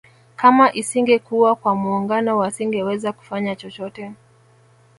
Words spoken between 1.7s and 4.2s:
muungano wasingeweza kufanya chochote